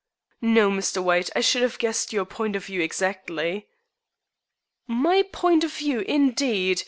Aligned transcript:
"No, 0.41 0.71
Mr. 0.71 0.97
White, 1.03 1.29
I 1.35 1.41
should 1.41 1.61
have 1.61 1.77
guessed 1.77 2.11
your 2.11 2.25
point 2.25 2.55
of 2.55 2.65
view 2.65 2.81
exactly." 2.81 3.67
"My 4.87 5.21
point 5.31 5.63
of 5.63 5.71
view, 5.73 5.99
indeed! 5.99 6.79